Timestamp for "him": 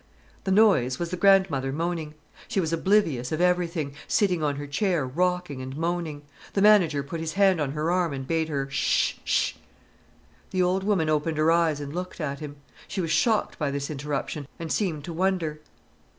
12.39-12.55